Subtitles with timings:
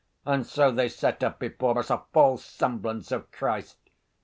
[0.25, 3.77] And so they set up before us a false semblance of Christ!